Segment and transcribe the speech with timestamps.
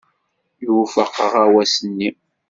[0.63, 2.09] Iwufeq aɣawas-nni?